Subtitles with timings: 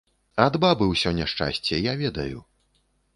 [0.43, 2.41] Ад бабы ўсё няшчасце, я ведаю.